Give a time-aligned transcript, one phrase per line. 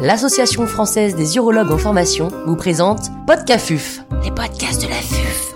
[0.00, 5.54] l'Association française des urologues en formation vous présente Podcafuf, les podcasts de la FUF.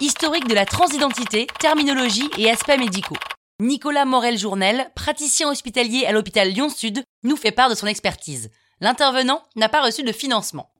[0.00, 3.16] Historique de la transidentité, terminologie et aspects médicaux.
[3.60, 8.50] Nicolas Morel-Journel, praticien hospitalier à l'hôpital Lyon-Sud, nous fait part de son expertise.
[8.80, 10.70] L'intervenant n'a pas reçu de financement.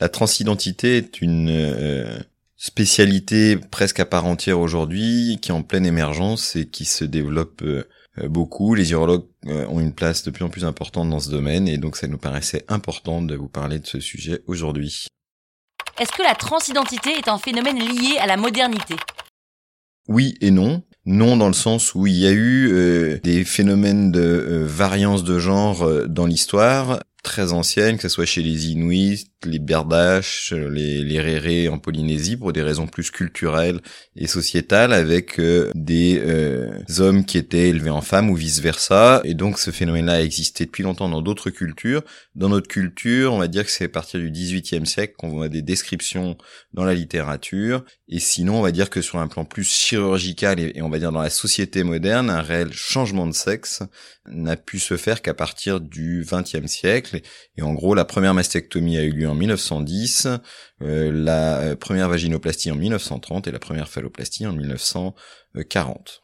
[0.00, 2.18] La transidentité est une euh,
[2.56, 7.62] spécialité presque à part entière aujourd'hui, qui est en pleine émergence et qui se développe
[7.62, 7.84] euh,
[8.28, 8.74] beaucoup.
[8.74, 11.78] Les urologues euh, ont une place de plus en plus importante dans ce domaine et
[11.78, 15.06] donc ça nous paraissait important de vous parler de ce sujet aujourd'hui.
[16.00, 18.96] Est-ce que la transidentité est un phénomène lié à la modernité?
[20.08, 20.82] Oui et non.
[21.04, 25.88] Non dans le sens où il y a eu des phénomènes de variance de genre
[26.08, 31.68] dans l'histoire très anciennes, que ce soit chez les Inuits, les Berdaches, les, les Rérés
[31.68, 33.80] en Polynésie, pour des raisons plus culturelles
[34.14, 39.20] et sociétales, avec euh, des euh, hommes qui étaient élevés en femmes ou vice-versa.
[39.24, 42.02] Et donc ce phénomène-là a existé depuis longtemps dans d'autres cultures.
[42.36, 45.48] Dans notre culture, on va dire que c'est à partir du XVIIIe siècle qu'on voit
[45.48, 46.38] des descriptions
[46.74, 47.84] dans la littérature.
[48.08, 51.00] Et sinon, on va dire que sur un plan plus chirurgical et, et on va
[51.00, 53.82] dire dans la société moderne, un réel changement de sexe
[54.28, 57.15] n'a pu se faire qu'à partir du XXe siècle
[57.56, 60.28] et en gros, la première mastectomie a eu lieu en 1910,
[60.82, 66.22] euh, la euh, première vaginoplastie en 1930 et la première phalloplastie en 1940.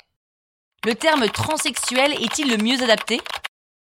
[0.85, 3.21] Le terme transsexuel est-il le mieux adapté?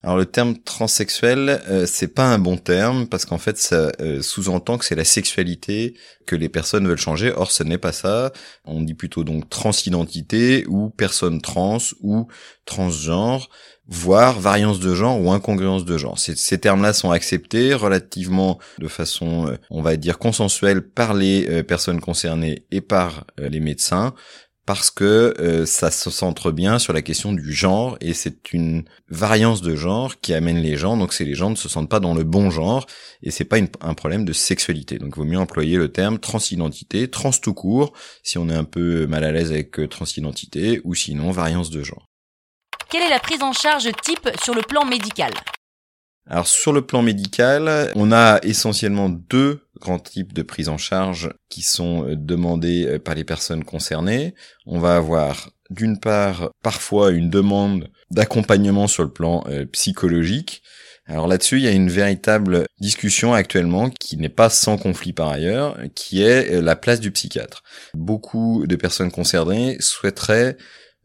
[0.03, 4.78] Alors le terme transsexuel, euh, c'est pas un bon terme parce qu'en fait ça sous-entend
[4.78, 5.95] que c'est la sexualité
[6.26, 7.31] que les personnes veulent changer.
[7.31, 8.31] Or ce n'est pas ça.
[8.64, 12.28] On dit plutôt donc transidentité ou personne trans ou
[12.66, 13.50] transgenre
[13.88, 16.20] voire variance de genre ou incongruence de genre.
[16.20, 21.64] Ces, termes-là sont acceptés relativement de façon, euh, on va dire, consensuelle par les euh,
[21.64, 24.14] personnes concernées et par euh, les médecins,
[24.68, 29.62] parce que ça se centre bien sur la question du genre, et c'est une variance
[29.62, 32.14] de genre qui amène les gens, donc c'est les gens ne se sentent pas dans
[32.14, 32.86] le bon genre,
[33.24, 35.00] et c'est pas un problème de sexualité.
[35.00, 37.94] Donc il vaut mieux employer le terme transidentité, trans tout court,
[38.24, 42.06] si on est un peu mal à l'aise avec transidentité, ou sinon variance de genre.
[42.90, 45.31] Quelle est la prise en charge type sur le plan médical?
[46.30, 51.32] Alors sur le plan médical, on a essentiellement deux grands types de prise en charge
[51.50, 54.34] qui sont euh, demandés euh, par les personnes concernées.
[54.66, 60.64] On va avoir d'une part parfois une demande d'accompagnement sur le plan euh, psychologique.
[61.06, 65.30] Alors là-dessus, il y a une véritable discussion actuellement qui n'est pas sans conflit par
[65.30, 67.64] ailleurs, qui est la place du psychiatre.
[67.94, 70.58] Beaucoup de personnes concernées souhaiteraient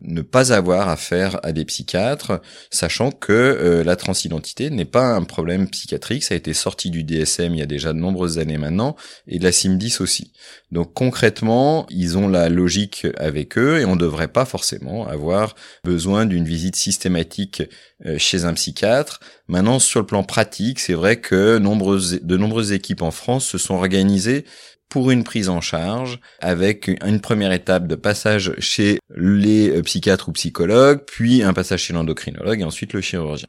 [0.04, 2.40] ne pas avoir affaire à des psychiatres,
[2.70, 7.04] sachant que euh, la transidentité n'est pas un problème psychiatrique, ça a été sorti du
[7.04, 8.96] DSM il y a déjà de nombreuses années maintenant,
[9.26, 10.32] et de la CIM10 aussi.
[10.70, 15.54] Donc concrètement, ils ont la logique avec eux, et on ne devrait pas forcément avoir
[15.84, 17.62] besoin d'une visite systématique
[18.06, 19.20] euh, chez un psychiatre.
[19.48, 23.74] Maintenant, sur le plan pratique, c'est vrai que de nombreuses équipes en France se sont
[23.74, 24.44] organisées
[24.92, 30.28] pour une prise en charge avec une première étape de passage chez les euh, psychiatres
[30.28, 33.48] ou psychologues, puis un passage chez l'endocrinologue et ensuite le chirurgien.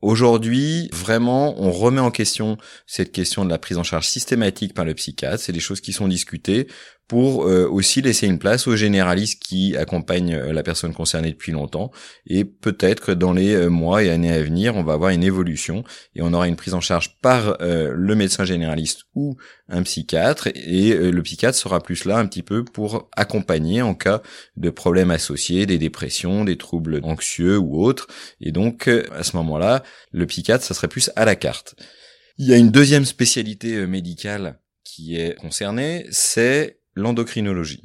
[0.00, 4.84] Aujourd'hui, vraiment, on remet en question cette question de la prise en charge systématique par
[4.84, 5.42] le psychiatre.
[5.42, 6.68] C'est des choses qui sont discutées
[7.08, 11.52] pour euh, aussi laisser une place aux généralistes qui accompagnent euh, la personne concernée depuis
[11.52, 11.92] longtemps.
[12.26, 15.22] Et peut-être que dans les euh, mois et années à venir, on va avoir une
[15.22, 15.84] évolution
[16.16, 19.36] et on aura une prise en charge par le médecin généraliste ou
[19.68, 20.48] un psychiatre.
[20.54, 24.22] Et le psychiatre sera plus là un petit peu pour accompagner en cas
[24.56, 28.08] de problèmes associés, des dépressions, des troubles anxieux ou autres.
[28.40, 31.74] Et donc, à ce moment-là, le psychiatre, ça serait plus à la carte.
[32.38, 37.82] Il y a une deuxième spécialité médicale qui est concernée, c'est l'endocrinologie.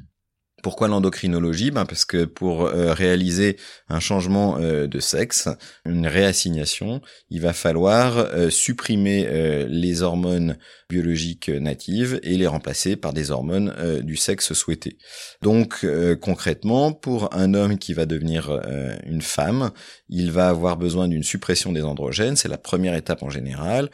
[0.62, 1.72] Pourquoi l'endocrinologie?
[1.72, 3.58] Ben Parce que pour euh, réaliser
[3.90, 5.50] un changement euh, de sexe,
[5.86, 9.28] une réassignation, il va falloir euh, supprimer
[9.68, 10.58] les hormones
[10.90, 14.98] biologiques natives et les remplacer par des hormones du sexe souhaité.
[15.42, 15.86] Donc
[16.22, 18.62] concrètement, pour un homme qui va devenir
[19.06, 19.72] une femme,
[20.10, 23.90] il va avoir besoin d'une suppression des androgènes, c'est la première étape en général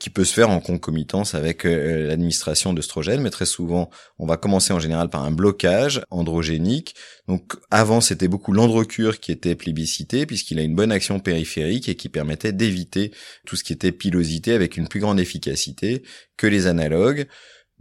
[0.00, 4.36] qui peut se faire en concomitance avec euh, l'administration d'œstrogènes, mais très souvent, on va
[4.36, 6.94] commencer en général par un blocage androgénique.
[7.28, 11.94] Donc avant, c'était beaucoup l'androcure qui était plébiscité, puisqu'il a une bonne action périphérique et
[11.94, 13.12] qui permettait d'éviter
[13.46, 16.02] tout ce qui était pilosité avec une plus grande efficacité
[16.36, 17.26] que les analogues.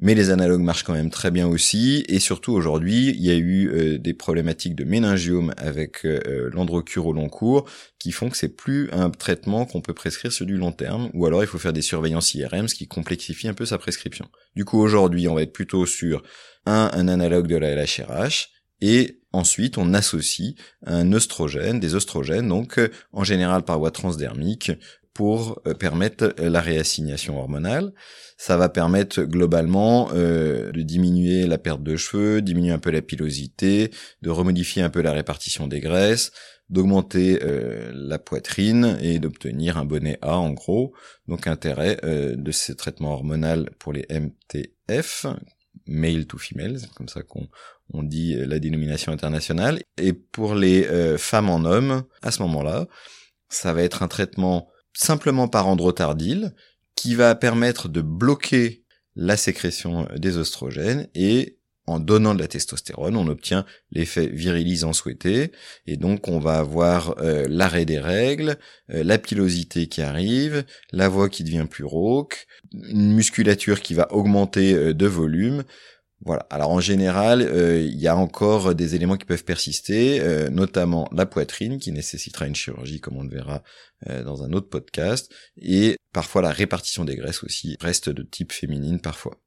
[0.02, 2.04] Mais les analogues marchent quand même très bien aussi.
[2.10, 7.06] Et surtout aujourd'hui, il y a eu euh, des problématiques de méningiome avec euh, l'androcure
[7.06, 7.70] au long cours
[8.00, 11.28] qui font que c'est plus un traitement qu'on peut prescrire sur du long terme, ou
[11.28, 14.28] alors il faut faire des surveillances IRM, ce qui complexifie un peu sa prescription.
[14.56, 16.24] Du coup aujourd'hui, on va être plutôt sur
[16.66, 18.50] un, un analogue de la LHRH,
[18.82, 20.56] et ensuite on associe
[20.86, 24.72] un oestrogène, des oestrogènes, donc euh, en général par voie transdermique,
[25.14, 27.94] pour permettre la réassignation hormonale.
[28.44, 33.04] Ça va permettre globalement euh, de diminuer la perte de cheveux, diminuer un peu la
[33.04, 33.92] pilosité,
[34.24, 36.32] de remodifier un peu la répartition des graisses,
[36.68, 40.92] d'augmenter euh, la poitrine et d'obtenir un bonnet A en gros.
[41.28, 45.28] Donc intérêt euh, de ces traitements hormonaux pour les MTF,
[45.86, 47.48] male to female, c'est comme ça qu'on
[47.94, 49.84] on dit la dénomination internationale.
[49.98, 50.88] Et pour les
[51.20, 52.88] femmes en hommes, à ce moment-là,
[53.50, 56.54] ça va être un traitement simplement par androtardile
[56.96, 58.84] qui va permettre de bloquer
[59.16, 61.58] la sécrétion des oestrogènes et
[61.88, 65.52] en donnant de la testostérone, on obtient l'effet virilisant souhaité.
[65.88, 68.58] Et donc on va avoir euh, l'arrêt des règles,
[68.92, 74.14] euh, la pilosité qui arrive, la voix qui devient plus rauque, une musculature qui va
[74.14, 75.64] augmenter euh, de volume,
[76.24, 76.46] voilà.
[76.52, 81.10] Alors en général, euh, il y a encore des éléments qui peuvent persister, euh, notamment
[81.12, 83.64] la poitrine qui nécessitera une chirurgie, comme on le verra
[84.08, 88.52] euh, dans un autre podcast, et parfois la répartition des graisses aussi reste de type
[88.52, 89.42] féminine parfois.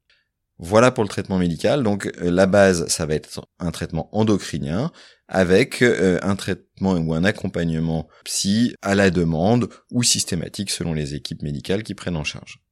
[0.57, 1.83] Voilà pour le traitement médical.
[1.83, 4.91] Donc la base, ça va être un traitement endocrinien
[5.27, 11.41] avec un traitement ou un accompagnement psy à la demande ou systématique selon les équipes
[11.41, 12.64] médicales qui prennent en charge.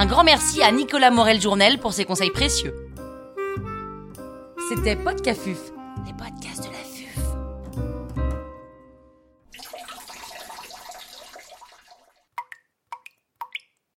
[0.00, 2.74] Un grand merci à Nicolas Morel-Journel pour ses conseils précieux.
[4.70, 5.58] C'était Podcafuf,
[6.06, 6.69] les podcasts de